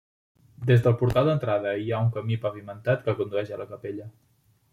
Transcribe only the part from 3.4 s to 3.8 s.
a la